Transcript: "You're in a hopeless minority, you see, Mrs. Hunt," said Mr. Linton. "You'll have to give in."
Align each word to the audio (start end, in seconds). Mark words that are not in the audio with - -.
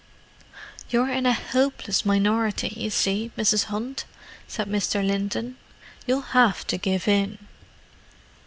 "You're 0.89 1.11
in 1.11 1.27
a 1.27 1.33
hopeless 1.33 2.07
minority, 2.07 2.69
you 2.75 2.89
see, 2.89 3.31
Mrs. 3.37 3.65
Hunt," 3.65 4.05
said 4.47 4.67
Mr. 4.67 5.05
Linton. 5.05 5.57
"You'll 6.07 6.31
have 6.39 6.65
to 6.73 6.77
give 6.79 7.07
in." 7.07 7.37